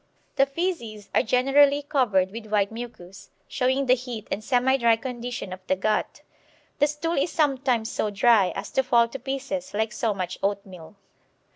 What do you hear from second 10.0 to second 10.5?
much